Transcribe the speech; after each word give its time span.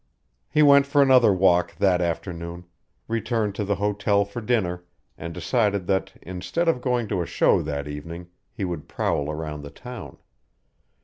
He 0.49 0.63
went 0.63 0.87
for 0.87 1.03
another 1.03 1.31
walk 1.31 1.75
that 1.75 2.01
afternoon, 2.01 2.65
returned 3.07 3.53
to 3.53 3.63
the 3.63 3.75
hotel 3.75 4.25
for 4.25 4.41
dinner, 4.41 4.83
and 5.15 5.31
decided 5.31 5.85
that, 5.85 6.13
instead 6.23 6.67
of 6.67 6.81
going 6.81 7.07
to 7.09 7.21
a 7.21 7.27
show 7.27 7.61
that 7.61 7.87
evening, 7.87 8.29
he 8.51 8.65
would 8.65 8.87
prowl 8.87 9.29
around 9.29 9.61
the 9.61 9.69
town. 9.69 10.17